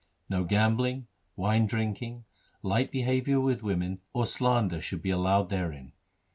No 0.31 0.45
gambling, 0.45 1.05
wine 1.35 1.67
drinking, 1.67 2.25
light 2.63 2.89
behaviour 2.89 3.39
with 3.39 3.61
women, 3.61 3.99
or 4.13 4.25
slander, 4.25 4.81
should 4.81 5.03
be 5.03 5.11
allowed 5.11 5.49
therein. 5.49 5.91